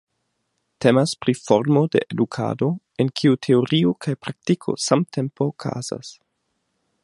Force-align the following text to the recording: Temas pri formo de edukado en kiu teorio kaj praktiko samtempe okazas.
Temas 0.85 1.11
pri 1.25 1.35
formo 1.39 1.83
de 1.95 2.01
edukado 2.15 2.71
en 3.05 3.13
kiu 3.21 3.37
teorio 3.49 3.93
kaj 4.07 4.15
praktiko 4.29 4.79
samtempe 4.89 5.49
okazas. 5.51 6.15